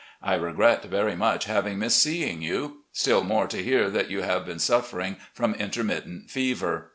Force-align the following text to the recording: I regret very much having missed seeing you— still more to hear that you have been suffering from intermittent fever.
I 0.23 0.33
regret 0.33 0.83
very 0.85 1.15
much 1.15 1.45
having 1.45 1.77
missed 1.77 2.01
seeing 2.01 2.41
you— 2.41 2.77
still 2.91 3.23
more 3.23 3.45
to 3.45 3.61
hear 3.61 3.87
that 3.91 4.09
you 4.09 4.23
have 4.23 4.47
been 4.47 4.57
suffering 4.57 5.17
from 5.31 5.53
intermittent 5.53 6.31
fever. 6.31 6.89